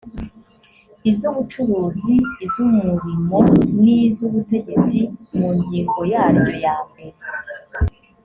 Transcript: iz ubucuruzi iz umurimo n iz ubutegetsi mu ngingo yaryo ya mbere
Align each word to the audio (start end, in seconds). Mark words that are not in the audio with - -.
iz 1.09 1.19
ubucuruzi 1.29 2.15
iz 2.45 2.53
umurimo 2.65 3.37
n 3.81 3.83
iz 3.97 4.17
ubutegetsi 4.27 4.99
mu 5.37 5.47
ngingo 5.57 5.99
yaryo 6.11 6.53
ya 6.65 6.75
mbere 6.87 7.17